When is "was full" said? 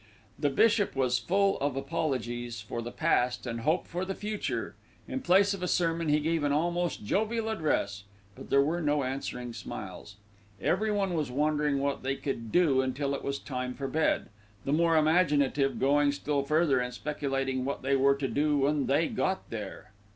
0.95-1.59